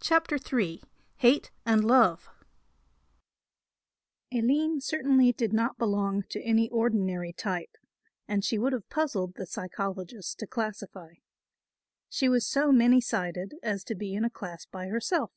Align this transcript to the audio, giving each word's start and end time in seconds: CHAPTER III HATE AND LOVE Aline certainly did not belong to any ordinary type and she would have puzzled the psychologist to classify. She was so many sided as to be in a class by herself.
CHAPTER 0.00 0.36
III 0.36 0.82
HATE 1.16 1.50
AND 1.64 1.82
LOVE 1.86 2.28
Aline 4.30 4.82
certainly 4.82 5.32
did 5.32 5.54
not 5.54 5.78
belong 5.78 6.24
to 6.28 6.42
any 6.42 6.68
ordinary 6.68 7.32
type 7.32 7.78
and 8.28 8.44
she 8.44 8.58
would 8.58 8.74
have 8.74 8.90
puzzled 8.90 9.36
the 9.36 9.46
psychologist 9.46 10.38
to 10.40 10.46
classify. 10.46 11.14
She 12.10 12.28
was 12.28 12.46
so 12.46 12.70
many 12.70 13.00
sided 13.00 13.54
as 13.62 13.82
to 13.84 13.94
be 13.94 14.12
in 14.12 14.26
a 14.26 14.28
class 14.30 14.66
by 14.66 14.88
herself. 14.88 15.32